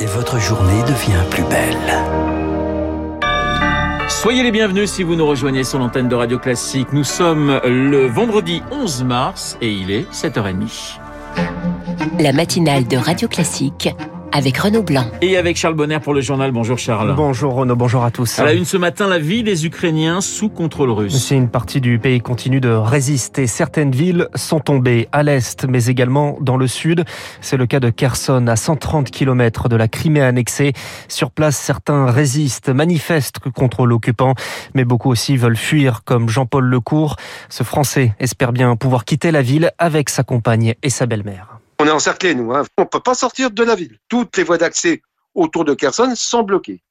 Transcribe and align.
et 0.00 0.06
votre 0.06 0.38
journée 0.38 0.82
devient 0.82 1.22
plus 1.30 1.44
belle. 1.44 1.76
Soyez 4.08 4.42
les 4.42 4.50
bienvenus 4.50 4.90
si 4.90 5.02
vous 5.02 5.16
nous 5.16 5.26
rejoignez 5.26 5.64
sur 5.64 5.78
l'antenne 5.78 6.08
de 6.08 6.14
Radio 6.14 6.38
Classique. 6.38 6.88
Nous 6.92 7.04
sommes 7.04 7.60
le 7.64 8.06
vendredi 8.06 8.62
11 8.70 9.04
mars 9.04 9.58
et 9.60 9.70
il 9.70 9.90
est 9.90 10.10
7h30. 10.12 10.98
La 12.18 12.32
matinale 12.32 12.86
de 12.86 12.96
Radio 12.96 13.28
Classique 13.28 13.90
avec 14.32 14.58
Renaud 14.58 14.82
Blanc. 14.82 15.06
Et 15.22 15.36
avec 15.36 15.56
Charles 15.56 15.74
Bonner 15.74 15.98
pour 16.00 16.14
le 16.14 16.20
journal. 16.20 16.52
Bonjour 16.52 16.78
Charles. 16.78 17.14
Bonjour 17.14 17.54
Renaud, 17.54 17.76
bonjour 17.76 18.04
à 18.04 18.10
tous. 18.10 18.38
À 18.38 18.44
la 18.44 18.52
une 18.52 18.64
ce 18.64 18.76
matin, 18.76 19.08
la 19.08 19.18
vie 19.18 19.42
des 19.42 19.66
Ukrainiens 19.66 20.20
sous 20.20 20.48
contrôle 20.48 20.90
russe. 20.90 21.16
C'est 21.16 21.36
une 21.36 21.48
partie 21.48 21.80
du 21.80 21.98
pays 21.98 22.20
continue 22.20 22.60
de 22.60 22.68
résister. 22.68 23.46
Certaines 23.46 23.92
villes 23.92 24.28
sont 24.34 24.60
tombées 24.60 25.08
à 25.12 25.22
l'est, 25.22 25.64
mais 25.64 25.86
également 25.86 26.38
dans 26.40 26.56
le 26.56 26.66
sud. 26.66 27.04
C'est 27.40 27.56
le 27.56 27.66
cas 27.66 27.80
de 27.80 27.90
Kherson, 27.90 28.46
à 28.46 28.56
130 28.56 29.10
km 29.10 29.68
de 29.68 29.76
la 29.76 29.88
Crimée 29.88 30.22
annexée. 30.22 30.72
Sur 31.08 31.30
place, 31.30 31.56
certains 31.56 32.10
résistent, 32.10 32.70
manifestent 32.70 33.38
contre 33.54 33.86
l'occupant, 33.86 34.34
mais 34.74 34.84
beaucoup 34.84 35.10
aussi 35.10 35.36
veulent 35.36 35.56
fuir, 35.56 36.02
comme 36.04 36.28
Jean-Paul 36.28 36.64
Lecourt. 36.64 37.16
Ce 37.48 37.64
Français 37.64 38.14
espère 38.20 38.52
bien 38.52 38.76
pouvoir 38.76 39.04
quitter 39.04 39.30
la 39.30 39.42
ville 39.42 39.72
avec 39.78 40.08
sa 40.08 40.22
compagne 40.22 40.74
et 40.82 40.90
sa 40.90 41.06
belle-mère. 41.06 41.57
On 41.80 41.86
est 41.86 41.90
encerclés, 41.90 42.34
nous. 42.34 42.52
Hein. 42.52 42.64
On 42.76 42.82
ne 42.82 42.88
peut 42.88 43.00
pas 43.00 43.14
sortir 43.14 43.50
de 43.50 43.62
la 43.62 43.74
ville. 43.74 43.98
Toutes 44.08 44.36
les 44.36 44.44
voies 44.44 44.58
d'accès 44.58 45.02
autour 45.34 45.64
de 45.64 45.74
Kherson 45.74 46.12
sont 46.16 46.42
bloquées. 46.42 46.82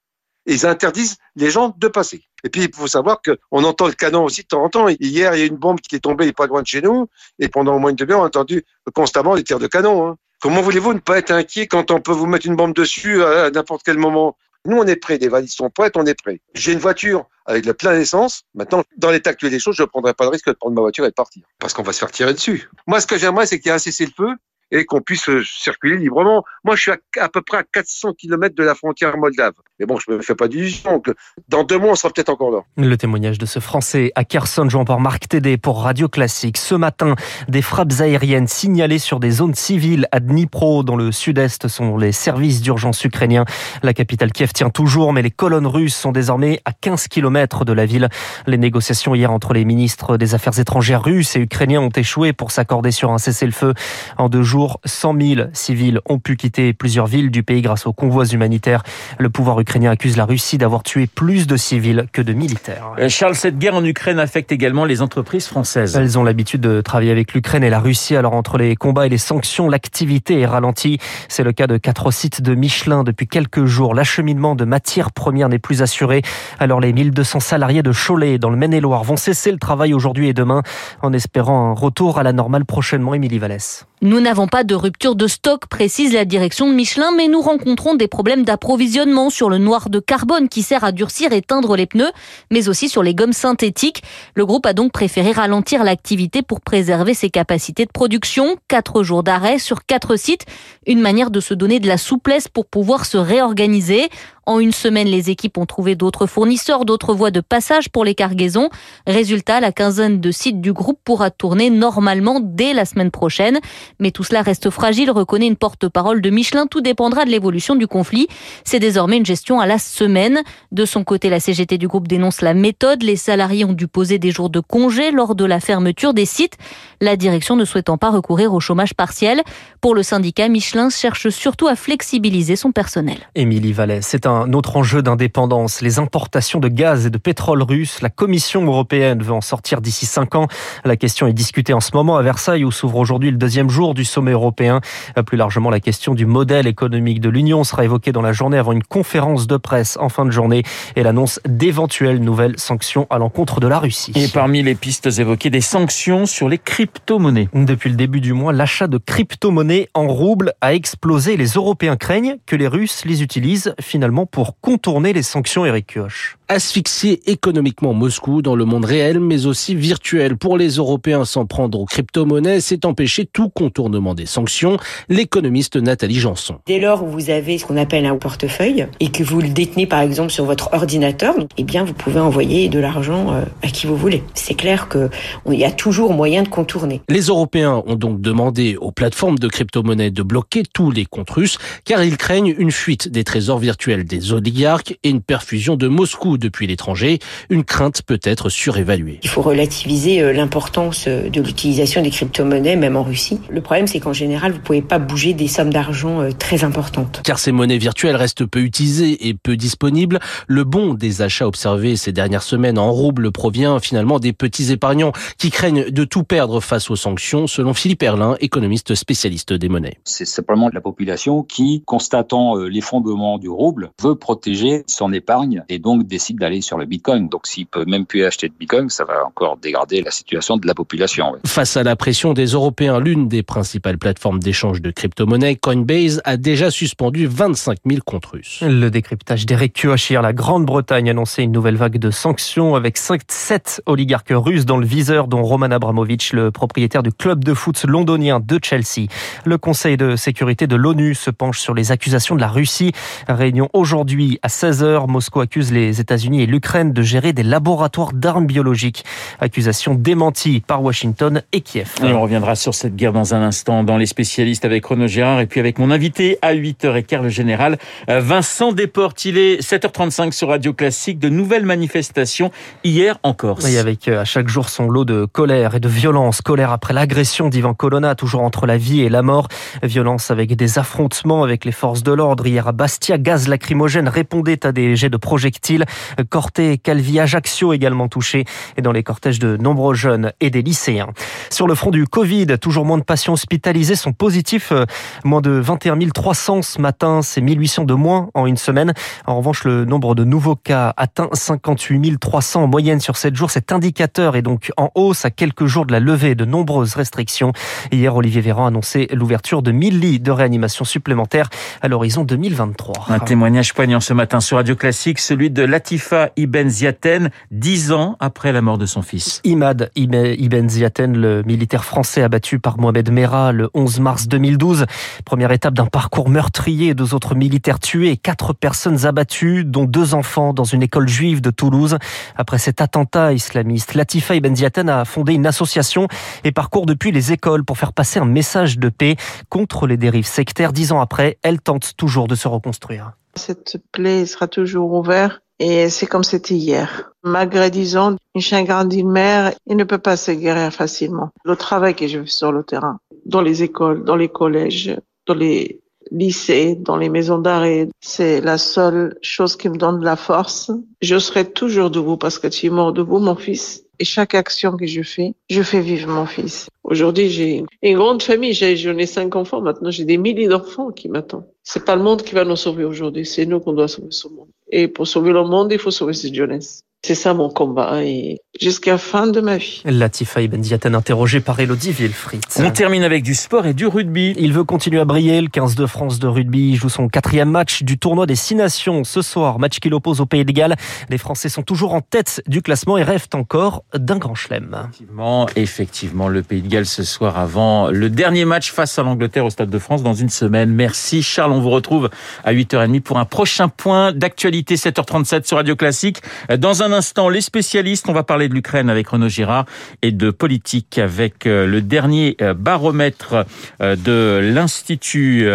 Et 0.45 0.53
ils 0.53 0.65
interdisent 0.65 1.17
les 1.35 1.49
gens 1.49 1.75
de 1.77 1.87
passer. 1.89 2.23
Et 2.45 2.49
puis, 2.49 2.63
il 2.63 2.73
faut 2.73 2.87
savoir 2.87 3.21
qu'on 3.21 3.63
entend 3.63 3.87
le 3.87 3.93
canon 3.93 4.23
aussi 4.23 4.43
de 4.43 4.47
temps 4.47 4.63
en 4.63 4.69
temps. 4.69 4.87
Hier, 4.87 5.35
il 5.35 5.39
y 5.39 5.43
a 5.43 5.45
une 5.45 5.57
bombe 5.57 5.81
qui 5.81 5.95
est 5.95 5.99
tombée 5.99 6.31
pas 6.31 6.47
loin 6.47 6.61
de 6.61 6.67
chez 6.67 6.81
nous. 6.81 7.07
Et 7.39 7.49
pendant 7.49 7.75
au 7.75 7.79
moins 7.79 7.89
une 7.89 7.97
demi-heure, 7.97 8.21
on 8.21 8.23
a 8.23 8.27
entendu 8.27 8.63
constamment 8.93 9.35
les 9.35 9.43
tirs 9.43 9.59
de 9.59 9.67
canon. 9.67 10.07
Hein. 10.07 10.15
Comment 10.39 10.61
voulez-vous 10.61 10.93
ne 10.93 10.99
pas 10.99 11.17
être 11.17 11.31
inquiet 11.31 11.67
quand 11.67 11.91
on 11.91 11.99
peut 11.99 12.13
vous 12.13 12.27
mettre 12.27 12.45
une 12.45 12.55
bombe 12.55 12.73
dessus 12.73 13.23
à 13.23 13.49
n'importe 13.49 13.81
quel 13.83 13.97
moment? 13.97 14.37
Nous, 14.65 14.77
on 14.77 14.85
est 14.85 14.95
prêts. 14.95 15.17
Les 15.17 15.27
valises 15.27 15.53
sont 15.53 15.69
prêtes, 15.69 15.97
on 15.97 16.05
est 16.05 16.21
prêts. 16.21 16.39
J'ai 16.53 16.71
une 16.71 16.79
voiture 16.79 17.25
avec 17.45 17.65
le 17.65 17.73
plein 17.73 17.93
d'essence. 17.93 18.43
Maintenant, 18.53 18.83
dans 18.97 19.11
l'état 19.11 19.31
actuel 19.31 19.51
des 19.51 19.59
choses, 19.59 19.75
je 19.75 19.81
ne 19.81 19.87
prendrai 19.87 20.13
pas 20.13 20.23
le 20.23 20.29
risque 20.29 20.47
de 20.47 20.53
prendre 20.53 20.75
ma 20.75 20.81
voiture 20.81 21.05
et 21.05 21.09
de 21.09 21.13
partir. 21.13 21.43
Parce 21.59 21.73
qu'on 21.73 21.83
va 21.83 21.91
se 21.91 21.99
faire 21.99 22.11
tirer 22.11 22.33
dessus. 22.33 22.69
Moi, 22.85 23.01
ce 23.01 23.07
que 23.07 23.17
j'aimerais, 23.17 23.45
c'est 23.45 23.59
qu'il 23.59 23.69
y 23.69 23.71
ait 23.71 23.75
un 23.75 23.79
cessez-le-feu 23.79 24.29
et 24.71 24.85
qu'on 24.85 25.01
puisse 25.01 25.29
circuler 25.43 25.97
librement. 25.97 26.43
Moi, 26.63 26.75
je 26.75 26.81
suis 26.81 26.91
à, 26.91 26.97
à, 27.19 27.29
peu 27.29 27.41
près 27.41 27.57
à 27.57 27.63
400 27.63 28.13
km 28.13 28.55
de 28.55 28.63
la 28.63 28.75
frontière 28.75 29.17
moldave. 29.17 29.53
Mais 29.79 29.85
bon, 29.85 29.97
je 29.97 30.11
me 30.11 30.21
fais 30.21 30.35
pas 30.35 30.47
d'illusions. 30.47 31.01
Dans 31.49 31.63
deux 31.63 31.77
mois, 31.77 31.91
on 31.91 31.95
sera 31.95 32.11
peut-être 32.11 32.29
encore 32.29 32.51
là. 32.51 32.61
Le 32.77 32.97
témoignage 32.97 33.37
de 33.37 33.45
ce 33.45 33.59
Français 33.59 34.11
à 34.15 34.23
Kherson, 34.23 34.67
jouant 34.69 34.85
par 34.85 34.99
Marc 34.99 35.27
Tédé 35.27 35.57
pour 35.57 35.83
Radio 35.83 36.07
Classique. 36.07 36.57
Ce 36.57 36.73
matin, 36.73 37.15
des 37.47 37.61
frappes 37.61 37.93
aériennes 37.99 38.47
signalées 38.47 38.97
sur 38.97 39.19
des 39.19 39.29
zones 39.29 39.53
civiles 39.53 40.07
à 40.11 40.19
Dnipro, 40.19 40.83
dans 40.83 40.95
le 40.95 41.11
sud-est, 41.11 41.67
sont 41.67 41.95
les 41.97 42.11
services 42.11 42.61
d'urgence 42.61 43.03
ukrainiens. 43.03 43.45
La 43.83 43.93
capitale 43.93 44.31
Kiev 44.31 44.51
tient 44.51 44.71
toujours, 44.71 45.13
mais 45.13 45.21
les 45.21 45.31
colonnes 45.31 45.67
russes 45.67 45.95
sont 45.95 46.11
désormais 46.11 46.59
à 46.65 46.71
15 46.71 47.07
km 47.07 47.63
de 47.63 47.73
la 47.73 47.85
ville. 47.85 48.09
Les 48.47 48.57
négociations 48.57 49.13
hier 49.13 49.31
entre 49.31 49.53
les 49.53 49.63
ministres 49.63 50.17
des 50.17 50.33
Affaires 50.33 50.59
étrangères 50.59 51.03
russes 51.03 51.35
et 51.35 51.39
ukrainiens 51.39 51.81
ont 51.81 51.89
échoué 51.89 52.33
pour 52.33 52.51
s'accorder 52.51 52.91
sur 52.91 53.11
un 53.11 53.19
cessez-le-feu. 53.19 53.73
En 54.17 54.27
deux 54.27 54.43
jours, 54.43 54.56
100 54.85 55.15
000 55.19 55.41
civils 55.53 55.99
ont 56.07 56.19
pu 56.19 56.35
quitter 56.35 56.73
plusieurs 56.73 57.07
villes 57.07 57.31
du 57.31 57.43
pays 57.43 57.61
grâce 57.61 57.85
aux 57.85 57.93
convois 57.93 58.25
humanitaires. 58.25 58.83
Le 59.19 59.29
pouvoir 59.29 59.59
ukrainien 59.59 59.91
accuse 59.91 60.17
la 60.17 60.25
Russie 60.25 60.57
d'avoir 60.57 60.83
tué 60.83 61.07
plus 61.07 61.47
de 61.47 61.57
civils 61.57 62.07
que 62.11 62.21
de 62.21 62.33
militaires. 62.33 62.91
Charles, 63.09 63.35
cette 63.35 63.57
guerre 63.57 63.75
en 63.75 63.83
Ukraine 63.83 64.19
affecte 64.19 64.51
également 64.51 64.85
les 64.85 65.01
entreprises 65.01 65.47
françaises. 65.47 65.95
Elles 65.95 66.17
ont 66.17 66.23
l'habitude 66.23 66.61
de 66.61 66.81
travailler 66.81 67.11
avec 67.11 67.33
l'Ukraine 67.33 67.63
et 67.63 67.69
la 67.69 67.79
Russie. 67.79 68.15
Alors 68.15 68.33
entre 68.33 68.57
les 68.57 68.75
combats 68.75 69.05
et 69.05 69.09
les 69.09 69.17
sanctions, 69.17 69.69
l'activité 69.69 70.39
est 70.41 70.45
ralentie. 70.45 70.99
C'est 71.27 71.43
le 71.43 71.51
cas 71.51 71.67
de 71.67 71.77
quatre 71.77 72.11
sites 72.11 72.41
de 72.41 72.55
Michelin 72.55 73.03
depuis 73.03 73.27
quelques 73.27 73.65
jours. 73.65 73.93
L'acheminement 73.93 74.55
de 74.55 74.65
matières 74.65 75.11
premières 75.11 75.49
n'est 75.49 75.59
plus 75.59 75.81
assuré. 75.81 76.21
Alors 76.59 76.79
les 76.79 76.93
1200 76.93 77.39
salariés 77.39 77.83
de 77.83 77.91
Cholet 77.91 78.37
dans 78.37 78.49
le 78.49 78.57
Maine-et-Loire 78.57 79.03
vont 79.03 79.17
cesser 79.17 79.51
le 79.51 79.59
travail 79.59 79.93
aujourd'hui 79.93 80.27
et 80.27 80.33
demain 80.33 80.61
en 81.01 81.13
espérant 81.13 81.71
un 81.71 81.73
retour 81.73 82.19
à 82.19 82.23
la 82.23 82.33
normale 82.33 82.65
prochainement. 82.65 83.13
Émilie 83.13 83.39
Vallès. 83.39 83.85
Nous 84.03 84.21
n'avons 84.21 84.47
pas 84.47 84.63
de 84.63 84.75
rupture 84.75 85.15
de 85.15 85.25
stock, 85.25 85.65
précise 85.65 86.13
la 86.13 86.23
direction 86.23 86.69
de 86.69 86.75
Michelin, 86.75 87.09
mais 87.17 87.27
nous 87.27 87.41
rencontrons 87.41 87.95
des 87.95 88.07
problèmes 88.07 88.43
d'approvisionnement 88.43 89.31
sur 89.31 89.49
le 89.49 89.57
noir 89.57 89.89
de 89.89 89.99
carbone 89.99 90.49
qui 90.49 90.61
sert 90.61 90.83
à 90.83 90.91
durcir 90.91 91.33
et 91.33 91.41
teindre 91.41 91.75
les 91.75 91.87
pneus, 91.87 92.11
mais 92.51 92.69
aussi 92.69 92.89
sur 92.89 93.01
les 93.01 93.15
gommes 93.15 93.33
synthétiques. 93.33 94.03
Le 94.35 94.45
groupe 94.45 94.67
a 94.67 94.73
donc 94.73 94.91
préféré 94.91 95.31
ralentir 95.31 95.83
l'activité 95.83 96.43
pour 96.43 96.61
préserver 96.61 97.15
ses 97.15 97.31
capacités 97.31 97.85
de 97.85 97.91
production. 97.91 98.57
Quatre 98.67 99.01
jours 99.01 99.23
d'arrêt 99.23 99.57
sur 99.57 99.83
quatre 99.83 100.15
sites, 100.15 100.45
une 100.85 101.01
manière 101.01 101.31
de 101.31 101.39
se 101.39 101.55
donner 101.55 101.79
de 101.79 101.87
la 101.87 101.97
souplesse 101.97 102.47
pour 102.47 102.67
pouvoir 102.67 103.03
se 103.03 103.17
réorganiser. 103.17 104.09
En 104.45 104.59
une 104.59 104.71
semaine, 104.71 105.09
les 105.09 105.29
équipes 105.29 105.57
ont 105.57 105.65
trouvé 105.65 105.95
d'autres 105.95 106.25
fournisseurs, 106.25 106.85
d'autres 106.85 107.13
voies 107.13 107.31
de 107.31 107.41
passage 107.41 107.89
pour 107.89 108.05
les 108.05 108.15
cargaisons. 108.15 108.69
Résultat, 109.05 109.59
la 109.59 109.73
quinzaine 109.73 110.21
de 110.21 110.31
sites 110.31 110.61
du 110.61 110.71
groupe 110.71 110.99
pourra 111.03 111.31
tourner 111.31 111.69
normalement 111.69 112.39
dès 112.41 112.73
la 112.73 112.85
semaine 112.85 113.11
prochaine. 113.11 113.59
Mais 113.99 114.11
tout 114.11 114.23
cela 114.23 114.41
reste 114.41 114.69
fragile, 114.69 115.11
reconnaît 115.11 115.47
une 115.47 115.55
porte-parole 115.55 116.21
de 116.21 116.29
Michelin. 116.29 116.67
Tout 116.67 116.81
dépendra 116.81 117.25
de 117.25 117.29
l'évolution 117.29 117.75
du 117.75 117.87
conflit. 117.87 118.27
C'est 118.63 118.79
désormais 118.79 119.17
une 119.17 119.25
gestion 119.25 119.59
à 119.59 119.65
la 119.65 119.79
semaine. 119.79 120.41
De 120.71 120.85
son 120.85 121.03
côté, 121.03 121.29
la 121.29 121.39
CGT 121.39 121.77
du 121.77 121.87
groupe 121.87 122.07
dénonce 122.07 122.41
la 122.41 122.53
méthode. 122.53 123.03
Les 123.03 123.15
salariés 123.15 123.65
ont 123.65 123.73
dû 123.73 123.87
poser 123.87 124.19
des 124.19 124.31
jours 124.31 124.49
de 124.49 124.59
congé 124.59 125.11
lors 125.11 125.35
de 125.35 125.45
la 125.45 125.59
fermeture 125.59 126.13
des 126.13 126.25
sites. 126.25 126.57
La 127.01 127.15
direction 127.15 127.55
ne 127.55 127.65
souhaitant 127.65 127.97
pas 127.97 128.09
recourir 128.09 128.53
au 128.53 128.59
chômage 128.59 128.93
partiel. 128.93 129.41
Pour 129.81 129.95
le 129.95 130.03
syndicat, 130.03 130.47
Michelin 130.47 130.89
cherche 130.89 131.29
surtout 131.29 131.67
à 131.67 131.75
flexibiliser 131.75 132.55
son 132.55 132.71
personnel. 132.71 133.17
Émilie 133.35 133.73
Vallet, 133.73 133.99
c'est 134.01 134.25
un 134.25 134.51
autre 134.53 134.77
enjeu 134.77 135.01
d'indépendance, 135.01 135.81
les 135.81 135.99
importations 135.99 136.59
de 136.59 136.67
gaz 136.67 137.05
et 137.05 137.09
de 137.09 137.17
pétrole 137.17 137.61
russe. 137.61 138.01
La 138.01 138.09
Commission 138.09 138.65
européenne 138.65 139.21
veut 139.21 139.33
en 139.33 139.41
sortir 139.41 139.81
d'ici 139.81 140.05
cinq 140.05 140.35
ans. 140.35 140.47
La 140.85 140.97
question 140.97 141.27
est 141.27 141.33
discutée 141.33 141.73
en 141.73 141.79
ce 141.79 141.91
moment 141.93 142.17
à 142.17 142.23
Versailles 142.23 142.65
où 142.65 142.71
s'ouvre 142.71 142.97
aujourd'hui 142.97 143.31
le 143.31 143.37
deuxième 143.37 143.69
jour 143.69 143.76
du 143.93 144.05
sommet 144.05 144.31
européen. 144.31 144.81
Plus 145.25 145.37
largement, 145.37 145.69
la 145.69 145.79
question 145.79 146.15
du 146.15 146.25
modèle 146.25 146.67
économique 146.67 147.21
de 147.21 147.29
l'Union 147.29 147.63
sera 147.63 147.83
évoquée 147.83 148.11
dans 148.11 148.21
la 148.21 148.33
journée 148.33 148.57
avant 148.57 148.71
une 148.71 148.83
conférence 148.83 149.47
de 149.47 149.57
presse 149.57 149.97
en 150.01 150.09
fin 150.09 150.25
de 150.25 150.31
journée 150.31 150.63
et 150.95 151.03
l'annonce 151.03 151.39
d'éventuelles 151.47 152.19
nouvelles 152.19 152.57
sanctions 152.57 153.05
à 153.09 153.19
l'encontre 153.19 153.59
de 153.59 153.67
la 153.67 153.79
Russie. 153.79 154.11
Et 154.15 154.27
parmi 154.27 154.63
les 154.63 154.75
pistes 154.75 155.07
évoquées, 155.19 155.49
des 155.49 155.61
sanctions 155.61 156.25
sur 156.25 156.49
les 156.49 156.57
crypto-monnaies. 156.57 157.49
Depuis 157.53 157.89
le 157.89 157.95
début 157.95 158.21
du 158.21 158.33
mois, 158.33 158.51
l'achat 158.51 158.87
de 158.87 158.97
crypto-monnaies 158.97 159.89
en 159.93 160.07
roubles 160.07 160.53
a 160.61 160.73
explosé. 160.73 161.37
Les 161.37 161.51
Européens 161.51 161.97
craignent 161.97 162.37
que 162.45 162.55
les 162.55 162.67
Russes 162.67 163.03
les 163.05 163.21
utilisent 163.21 163.75
finalement 163.79 164.25
pour 164.25 164.59
contourner 164.59 165.13
les 165.13 165.23
sanctions 165.23 165.65
Eric 165.65 165.93
Kioch 165.93 166.37
asphyxier 166.49 167.29
économiquement 167.29 167.93
Moscou 167.93 168.41
dans 168.41 168.55
le 168.55 168.65
monde 168.65 168.85
réel, 168.85 169.19
mais 169.19 169.45
aussi 169.45 169.75
virtuel. 169.75 170.37
Pour 170.37 170.57
les 170.57 170.69
Européens, 170.69 171.25
s'en 171.25 171.45
prendre 171.45 171.79
aux 171.79 171.85
crypto-monnaies, 171.85 172.61
c'est 172.61 172.85
empêcher 172.85 173.25
tout 173.25 173.49
contournement 173.49 174.15
des 174.15 174.25
sanctions. 174.25 174.77
L'économiste 175.09 175.75
Nathalie 175.75 176.19
Janson. 176.19 176.59
Dès 176.65 176.79
lors 176.79 177.03
où 177.03 177.07
vous 177.07 177.29
avez 177.29 177.57
ce 177.57 177.65
qu'on 177.65 177.77
appelle 177.77 178.05
un 178.05 178.15
portefeuille 178.17 178.87
et 178.99 179.09
que 179.09 179.23
vous 179.23 179.41
le 179.41 179.49
détenez 179.49 179.87
par 179.87 180.01
exemple 180.01 180.31
sur 180.31 180.45
votre 180.45 180.73
ordinateur, 180.73 181.35
eh 181.57 181.63
bien 181.63 181.83
vous 181.83 181.93
pouvez 181.93 182.19
envoyer 182.19 182.69
de 182.69 182.79
l'argent 182.79 183.33
euh, 183.33 183.43
à 183.61 183.67
qui 183.67 183.87
vous 183.87 183.97
voulez. 183.97 184.23
C'est 184.33 184.55
clair 184.55 184.87
que 184.87 185.09
il 185.51 185.59
y 185.59 185.65
a 185.65 185.71
toujours 185.71 186.13
moyen 186.13 186.43
de 186.43 186.47
contourner. 186.47 187.01
Les 187.09 187.21
Européens 187.21 187.83
ont 187.85 187.95
donc 187.95 188.21
demandé 188.21 188.77
aux 188.79 188.91
plateformes 188.91 189.39
de 189.39 189.47
crypto-monnaies 189.47 190.11
de 190.11 190.23
bloquer 190.23 190.63
tous 190.73 190.91
les 190.91 191.05
comptes 191.05 191.29
russes 191.29 191.57
car 191.83 192.03
ils 192.03 192.17
craignent 192.17 192.55
une 192.57 192.71
fuite 192.71 193.09
des 193.09 193.23
trésors 193.23 193.59
virtuels 193.59 194.05
des 194.05 194.33
oligarques 194.33 194.97
et 195.03 195.09
une 195.09 195.21
perfusion 195.21 195.75
de 195.75 195.87
Moscou 195.87 196.36
depuis 196.37 196.67
l'étranger, 196.67 197.19
une 197.49 197.63
crainte 197.63 198.01
peut 198.01 198.19
être 198.23 198.49
surévaluée. 198.49 199.19
Il 199.23 199.29
faut 199.29 199.41
relativiser 199.41 200.21
euh, 200.21 200.33
l'importance 200.33 201.05
euh, 201.07 201.29
de 201.29 201.41
l'utilisation 201.41 202.01
des 202.01 202.09
crypto-monnaies, 202.09 202.75
même 202.75 202.95
en 202.95 203.03
Russie. 203.03 203.39
Le 203.49 203.61
problème, 203.61 203.87
c'est 203.87 203.99
qu'en 203.99 204.13
général, 204.13 204.53
vous 204.53 204.59
pouvez 204.59 204.81
pas 204.81 204.99
bouger 204.99 205.33
des 205.33 205.47
sommes 205.47 205.71
d'argent 205.71 206.21
euh, 206.21 206.31
très 206.31 206.63
importantes. 206.63 207.21
Car 207.23 207.39
ces 207.39 207.51
monnaies 207.51 207.77
virtuelles 207.77 208.15
restent 208.15 208.45
peu 208.45 208.61
utilisées 208.61 209.27
et 209.27 209.33
peu 209.33 209.57
disponibles. 209.57 210.19
Le 210.47 210.63
bon 210.63 210.93
des 210.93 211.21
achats 211.21 211.47
observés 211.47 211.95
ces 211.95 212.11
dernières 212.11 212.43
semaines 212.43 212.77
en 212.77 212.91
roubles 212.91 213.31
provient 213.31 213.79
finalement 213.79 214.19
des 214.19 214.33
petits 214.33 214.71
épargnants 214.71 215.11
qui 215.37 215.51
craignent 215.51 215.89
de 215.89 216.03
tout 216.03 216.23
perdre 216.23 216.59
face 216.59 216.89
aux 216.89 216.95
sanctions, 216.95 217.47
selon 217.47 217.73
Philippe 217.73 218.03
Erlin, 218.03 218.35
économiste 218.39 218.95
spécialiste 218.95 219.53
des 219.53 219.69
monnaies. 219.69 219.97
C'est 220.03 220.25
simplement 220.25 220.69
la 220.71 220.81
population 220.81 221.43
qui, 221.43 221.83
constatant 221.85 222.55
l'effondrement 222.55 223.37
du 223.37 223.49
rouble, 223.49 223.91
veut 224.01 224.15
protéger 224.15 224.83
son 224.87 225.13
épargne 225.13 225.63
et 225.69 225.79
donc 225.79 226.07
des 226.07 226.19
décide 226.27 226.39
d'aller 226.39 226.61
sur 226.61 226.77
le 226.77 226.85
Bitcoin. 226.85 227.29
Donc 227.29 227.47
s'il 227.47 227.65
peut 227.65 227.85
même 227.85 228.05
plus 228.05 228.25
acheter 228.25 228.49
de 228.49 228.53
Bitcoin, 228.59 228.89
ça 228.89 229.05
va 229.05 229.25
encore 229.25 229.57
dégrader 229.57 230.01
la 230.01 230.11
situation 230.11 230.57
de 230.57 230.67
la 230.67 230.73
population. 230.73 231.35
Face 231.45 231.77
à 231.77 231.83
la 231.83 231.95
pression 231.95 232.33
des 232.33 232.47
Européens, 232.47 232.99
l'une 232.99 233.27
des 233.27 233.43
principales 233.43 233.97
plateformes 233.97 234.39
d'échange 234.39 234.81
de 234.81 234.91
crypto-monnaies, 234.91 235.55
Coinbase, 235.55 236.21
a 236.25 236.35
déjà 236.37 236.69
suspendu 236.69 237.27
25 237.27 237.77
000 237.85 238.01
comptes 238.05 238.25
russes. 238.25 238.59
Le 238.61 238.89
décryptage 238.89 239.45
d'Eric 239.45 239.73
Kiochir, 239.73 240.21
la 240.21 240.33
Grande-Bretagne 240.33 241.07
a 241.07 241.11
annoncé 241.11 241.43
une 241.43 241.51
nouvelle 241.51 241.77
vague 241.77 241.97
de 241.97 242.11
sanctions 242.11 242.75
avec 242.75 242.97
5, 242.97 243.21
7 243.27 243.81
oligarques 243.85 244.33
russes 244.33 244.65
dans 244.65 244.77
le 244.77 244.85
viseur, 244.85 245.27
dont 245.27 245.43
Roman 245.43 245.71
Abramovich, 245.71 246.33
le 246.33 246.51
propriétaire 246.51 247.03
du 247.03 247.11
club 247.11 247.43
de 247.43 247.53
foot 247.53 247.85
londonien 247.87 248.39
de 248.39 248.59
Chelsea. 248.61 249.07
Le 249.45 249.57
Conseil 249.57 249.95
de 249.97 250.15
sécurité 250.15 250.67
de 250.67 250.75
l'ONU 250.75 251.15
se 251.15 251.29
penche 251.29 251.59
sur 251.59 251.73
les 251.73 251.91
accusations 251.91 252.35
de 252.35 252.41
la 252.41 252.49
Russie. 252.49 252.91
Réunion 253.29 253.69
aujourd'hui 253.73 254.39
à 254.41 254.47
16h. 254.47 255.09
Moscou 255.09 255.39
accuse 255.39 255.71
les 255.71 256.01
États-Unis 256.01 256.16
et 256.17 256.45
l'Ukraine 256.45 256.93
de 256.93 257.01
gérer 257.01 257.33
des 257.33 257.43
laboratoires 257.43 258.13
d'armes 258.13 258.47
biologiques. 258.47 259.05
Accusation 259.39 259.95
démentie 259.95 260.63
par 260.65 260.83
Washington 260.83 261.41
et 261.53 261.61
Kiev. 261.61 261.93
Et 262.03 262.13
on 262.13 262.21
reviendra 262.21 262.55
sur 262.55 262.73
cette 262.73 262.95
guerre 262.95 263.13
dans 263.13 263.33
un 263.33 263.41
instant 263.41 263.83
dans 263.83 263.97
les 263.97 264.05
spécialistes 264.05 264.65
avec 264.65 264.85
Renaud 264.85 265.07
Gérard 265.07 265.39
et 265.41 265.45
puis 265.45 265.59
avec 265.59 265.79
mon 265.79 265.91
invité 265.91 266.39
à 266.41 266.53
8h15 266.53 267.21
le 267.23 267.29
général 267.29 267.77
euh, 268.09 268.19
Vincent 268.19 268.71
Desportes. 268.71 269.25
Il 269.25 269.37
est 269.37 269.61
7h35 269.61 270.31
sur 270.31 270.49
Radio 270.49 270.73
Classique. 270.73 271.19
De 271.19 271.29
nouvelles 271.29 271.65
manifestations 271.65 272.51
hier 272.83 273.17
en 273.23 273.33
Corse. 273.33 273.65
Oui, 273.65 273.77
avec 273.77 274.07
euh, 274.07 274.21
à 274.21 274.25
chaque 274.25 274.47
jour 274.47 274.69
son 274.69 274.89
lot 274.89 275.05
de 275.05 275.25
colère 275.25 275.75
et 275.75 275.79
de 275.79 275.87
violence. 275.87 276.41
Colère 276.41 276.71
après 276.71 276.93
l'agression 276.93 277.49
d'Ivan 277.49 277.73
Colonna, 277.73 278.15
toujours 278.15 278.41
entre 278.41 278.65
la 278.65 278.77
vie 278.77 279.01
et 279.01 279.09
la 279.09 279.21
mort. 279.21 279.47
Violence 279.83 280.31
avec 280.31 280.55
des 280.55 280.79
affrontements 280.79 281.43
avec 281.43 281.65
les 281.65 281.71
forces 281.71 282.03
de 282.03 282.11
l'ordre. 282.11 282.45
Hier 282.47 282.67
à 282.67 282.71
Bastia, 282.71 283.17
gaz 283.17 283.47
lacrymogène 283.47 284.07
répondait 284.07 284.65
à 284.65 284.71
des 284.71 284.95
jets 284.95 285.09
de 285.09 285.17
projectiles. 285.17 285.85
Corté, 286.29 286.77
Calvi, 286.77 287.19
Ajaccio 287.19 287.73
également 287.73 288.07
touchés. 288.07 288.45
Et 288.77 288.81
dans 288.81 288.91
les 288.91 289.03
cortèges 289.03 289.39
de 289.39 289.57
nombreux 289.57 289.93
jeunes 289.93 290.33
et 290.39 290.49
des 290.49 290.61
lycéens. 290.61 291.09
Sur 291.49 291.67
le 291.67 291.75
front 291.75 291.91
du 291.91 292.05
Covid, 292.05 292.47
toujours 292.59 292.85
moins 292.85 292.97
de 292.97 293.03
patients 293.03 293.33
hospitalisés 293.33 293.95
sont 293.95 294.13
positifs. 294.13 294.71
Euh, 294.71 294.85
moins 295.23 295.41
de 295.41 295.51
21 295.51 295.97
300 296.13 296.61
ce 296.61 296.81
matin. 296.81 297.21
C'est 297.21 297.41
1800 297.41 297.85
de 297.85 297.93
moins 297.93 298.29
en 298.33 298.45
une 298.45 298.57
semaine. 298.57 298.93
En 299.25 299.37
revanche, 299.37 299.63
le 299.63 299.85
nombre 299.85 300.15
de 300.15 300.23
nouveaux 300.23 300.55
cas 300.55 300.93
atteint 300.97 301.29
58 301.33 302.19
300 302.19 302.63
en 302.63 302.67
moyenne 302.67 302.99
sur 302.99 303.17
7 303.17 303.35
jours. 303.35 303.51
Cet 303.51 303.71
indicateur 303.71 304.35
est 304.35 304.41
donc 304.41 304.71
en 304.77 304.91
hausse 304.95 305.25
à 305.25 305.31
quelques 305.31 305.65
jours 305.65 305.85
de 305.85 305.91
la 305.91 305.99
levée 305.99 306.35
de 306.35 306.45
nombreuses 306.45 306.95
restrictions. 306.95 307.51
Hier, 307.91 308.15
Olivier 308.15 308.41
Véran 308.41 308.65
a 308.65 308.67
annoncé 308.67 309.07
l'ouverture 309.11 309.61
de 309.61 309.71
1000 309.71 309.99
lits 309.99 310.19
de 310.19 310.31
réanimation 310.31 310.85
supplémentaires 310.85 311.49
à 311.81 311.87
l'horizon 311.87 312.23
2023. 312.23 313.07
Un 313.09 313.19
témoignage 313.19 313.73
poignant 313.73 313.99
ce 313.99 314.13
matin 314.13 314.39
sur 314.39 314.57
Radio 314.57 314.75
Classique, 314.75 315.19
celui 315.19 315.49
de 315.49 315.63
Latifa 315.97 316.29
Ibn 316.35 316.69
Ziaten, 316.69 317.31
dix 317.49 317.91
ans 317.91 318.17
après 318.19 318.51
la 318.51 318.61
mort 318.61 318.77
de 318.77 318.85
son 318.85 319.01
fils. 319.01 319.41
Imad 319.43 319.89
Ibn 319.95 320.69
Ziaten, 320.69 321.17
le 321.17 321.41
militaire 321.41 321.83
français 321.83 322.21
abattu 322.21 322.59
par 322.59 322.77
Mohamed 322.77 323.11
Merah 323.11 323.51
le 323.51 323.71
11 323.73 323.99
mars 324.01 324.27
2012. 324.27 324.85
Première 325.25 325.51
étape 325.51 325.73
d'un 325.73 325.87
parcours 325.87 326.29
meurtrier, 326.29 326.93
deux 326.93 327.15
autres 327.15 327.33
militaires 327.33 327.79
tués 327.79 328.11
et 328.11 328.17
quatre 328.17 328.53
personnes 328.53 329.07
abattues, 329.07 329.65
dont 329.65 329.85
deux 329.85 330.13
enfants 330.13 330.53
dans 330.53 330.65
une 330.65 330.83
école 330.83 331.07
juive 331.07 331.41
de 331.41 331.49
Toulouse. 331.49 331.97
Après 332.35 332.59
cet 332.59 332.79
attentat 332.79 333.33
islamiste, 333.33 333.95
Latifa 333.95 334.35
Ibn 334.35 334.53
Ziaten 334.53 334.89
a 334.89 335.03
fondé 335.03 335.33
une 335.33 335.47
association 335.47 336.07
et 336.43 336.51
parcourt 336.51 336.85
depuis 336.85 337.11
les 337.11 337.31
écoles 337.31 337.65
pour 337.65 337.79
faire 337.79 337.91
passer 337.91 338.19
un 338.19 338.25
message 338.25 338.77
de 338.77 338.89
paix 338.89 339.15
contre 339.49 339.87
les 339.87 339.97
dérives 339.97 340.27
sectaires. 340.27 340.73
Dix 340.73 340.91
ans 340.91 341.01
après, 341.01 341.39
elle 341.41 341.59
tente 341.59 341.95
toujours 341.97 342.27
de 342.27 342.35
se 342.35 342.47
reconstruire. 342.47 343.13
Cette 343.33 343.77
plaie 343.91 344.27
sera 344.27 344.47
toujours 344.47 344.93
ouverte 344.93 345.41
et 345.59 345.89
c'est 345.89 346.05
comme 346.05 346.23
c'était 346.23 346.55
hier. 346.55 347.11
Malgré, 347.23 347.69
disons, 347.71 348.17
une 348.35 348.41
chagrin 348.41 348.87
mère, 349.03 349.53
il 349.65 349.75
ne 349.75 349.83
peut 349.83 349.97
pas 349.97 350.17
se 350.17 350.31
guérir 350.31 350.71
facilement. 350.71 351.31
Le 351.43 351.55
travail 351.55 351.95
que 351.95 352.07
je 352.07 352.19
fais 352.19 352.27
sur 352.27 352.51
le 352.51 352.63
terrain, 352.63 352.99
dans 353.25 353.41
les 353.41 353.63
écoles, 353.63 354.03
dans 354.03 354.15
les 354.15 354.29
collèges, 354.29 354.95
dans 355.25 355.33
les 355.33 355.81
lycées, 356.11 356.75
dans 356.75 356.95
les 356.95 357.09
maisons 357.09 357.39
d'arrêt, 357.39 357.89
c'est 357.99 358.39
la 358.41 358.57
seule 358.57 359.17
chose 359.21 359.57
qui 359.57 359.69
me 359.69 359.77
donne 359.77 359.99
de 359.99 360.05
la 360.05 360.15
force. 360.15 360.71
Je 361.01 361.19
serai 361.19 361.45
toujours 361.45 361.89
debout 361.89 362.17
parce 362.17 362.39
que 362.39 362.47
tu 362.47 362.67
es 362.67 362.69
mort 362.69 362.93
debout, 362.93 363.19
mon 363.19 363.35
fils. 363.35 363.83
Et 363.99 364.05
chaque 364.05 364.35
action 364.35 364.77
que 364.77 364.85
je 364.85 365.01
fais, 365.01 365.33
je 365.49 365.63
fais 365.63 365.81
vivre 365.81 366.09
mon 366.09 366.25
fils. 366.25 366.69
Aujourd'hui, 366.87 367.29
j'ai 367.29 367.65
une 367.81 367.97
grande 367.97 368.23
famille. 368.23 368.53
J'en 368.53 368.97
ai 368.97 369.05
cinq 369.05 369.35
enfants. 369.35 369.61
Maintenant, 369.61 369.91
j'ai 369.91 370.05
des 370.05 370.17
milliers 370.17 370.47
d'enfants 370.47 370.91
qui 370.91 371.09
m'attendent. 371.09 371.45
C'est 371.61 371.83
pas 371.83 371.97
le 371.97 372.01
monde 372.01 372.23
qui 372.23 372.33
va 372.33 372.45
nous 372.45 372.55
sauver 372.55 372.85
aujourd'hui. 372.85 373.25
C'est 373.25 373.45
nous 373.45 373.59
qu'on 373.59 373.73
doit 373.73 373.89
sauver 373.89 374.07
ce 374.11 374.29
monde. 374.29 374.47
Et 374.71 374.87
pour 374.87 375.05
sauver 375.05 375.33
le 375.33 375.43
monde, 375.43 375.69
il 375.73 375.79
faut 375.79 375.91
sauver 375.91 376.13
cette 376.13 376.33
jeunesse. 376.33 376.83
C'est 377.05 377.15
ça 377.15 377.33
mon 377.33 377.49
combat 377.49 378.03
et 378.03 378.39
jusqu'à 378.59 378.97
fin 378.97 379.27
de 379.27 379.39
ma 379.39 379.57
vie. 379.57 379.81
Latifa 379.85 380.41
Ibn 380.41 380.59
Diaten 380.59 380.95
interrogé 380.95 381.39
par 381.39 381.59
Elodie 381.59 381.91
Wilfried. 381.91 382.41
On 382.59 382.71
termine 382.71 383.03
avec 383.03 383.23
du 383.23 383.35
sport 383.35 383.65
et 383.65 383.73
du 383.73 383.85
rugby. 383.85 384.33
Il 384.37 384.51
veut 384.51 384.63
continuer 384.63 384.99
à 384.99 385.05
briller. 385.05 385.39
Le 385.39 385.47
15 385.47 385.75
de 385.75 385.85
France 385.85 386.19
de 386.19 386.27
rugby 386.27 386.75
joue 386.75 386.89
son 386.89 387.07
quatrième 387.07 387.51
match 387.51 387.83
du 387.83 387.97
tournoi 387.97 388.25
des 388.25 388.35
Six 388.35 388.55
Nations 388.55 389.03
ce 389.03 389.21
soir. 389.21 389.59
Match 389.59 389.79
qui 389.79 389.89
l'oppose 389.89 390.21
au 390.21 390.25
Pays 390.25 390.43
de 390.43 390.51
Galles. 390.51 390.75
Les 391.09 391.19
Français 391.19 391.49
sont 391.49 391.61
toujours 391.61 391.93
en 391.93 392.01
tête 392.01 392.41
du 392.47 392.61
classement 392.61 392.97
et 392.97 393.03
rêvent 393.03 393.29
encore 393.33 393.83
d'un 393.93 394.17
grand 394.17 394.35
chelem. 394.35 394.75
Effectivement, 394.89 395.47
effectivement, 395.55 396.27
le 396.27 396.41
Pays 396.41 396.61
de 396.61 396.67
Galles 396.67 396.87
ce 396.87 397.03
soir 397.03 397.37
avant 397.37 397.89
le 397.89 398.09
dernier 398.09 398.43
match 398.43 398.71
face 398.71 398.97
à 398.97 399.03
l'Angleterre 399.03 399.45
au 399.45 399.49
Stade 399.49 399.69
de 399.69 399.79
France 399.79 400.03
dans 400.03 400.15
une 400.15 400.29
semaine. 400.29 400.71
Merci 400.71 401.21
Charles. 401.21 401.51
On 401.53 401.61
vous 401.61 401.69
retrouve 401.69 402.09
à 402.43 402.53
8h30 402.53 403.01
pour 403.01 403.19
un 403.19 403.25
prochain 403.25 403.69
point 403.69 404.11
d'actualité 404.11 404.75
7h37 404.75 405.47
sur 405.47 405.57
Radio 405.57 405.75
Classique. 405.75 406.21
Dans 406.57 406.81
un 406.83 406.91
instant, 406.97 407.29
les 407.29 407.41
spécialistes, 407.41 408.09
on 408.09 408.13
va 408.13 408.23
parler 408.23 408.49
de 408.49 408.55
l'Ukraine 408.55 408.89
avec 408.89 409.07
Renaud 409.07 409.29
Girard 409.29 409.65
et 410.01 410.11
de 410.11 410.31
politique 410.31 410.97
avec 410.97 411.45
euh, 411.45 411.67
le 411.67 411.81
dernier 411.81 412.35
euh, 412.41 412.55
baromètre 412.55 413.45
euh, 413.81 413.95
de 413.95 414.41
l'Institut, 414.41 415.47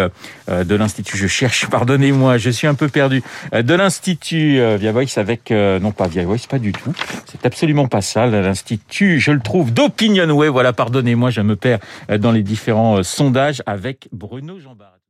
de 0.47 0.75
l'Institut, 0.75 1.17
je 1.17 1.27
cherche, 1.27 1.67
pardonnez-moi, 1.69 2.37
je 2.37 2.49
suis 2.49 2.65
un 2.65 2.75
peu 2.75 2.87
perdu, 2.87 3.21
de 3.51 3.73
l'Institut 3.73 4.59
Via 4.77 4.91
Voice 4.91 5.17
avec, 5.17 5.51
non 5.51 5.91
pas 5.91 6.07
Via 6.07 6.23
Voice, 6.23 6.47
pas 6.49 6.59
du 6.59 6.71
tout, 6.71 6.93
c'est 7.25 7.45
absolument 7.45 7.87
pas 7.87 8.01
ça, 8.01 8.25
l'Institut, 8.27 9.19
je 9.19 9.31
le 9.31 9.41
trouve, 9.41 9.73
d'Opinionway, 9.73 10.47
voilà, 10.47 10.71
pardonnez-moi, 10.71 11.29
je 11.29 11.41
me 11.41 11.55
perds 11.55 11.79
dans 12.19 12.31
les 12.31 12.43
différents 12.43 13.03
sondages 13.03 13.61
avec 13.65 14.07
Bruno 14.11 14.59
Jambard. 14.59 15.02